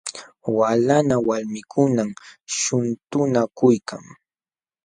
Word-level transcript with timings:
Walanqa 0.57 1.17
walmikunam 1.27 2.09
shuntunakuykan. 2.57 4.03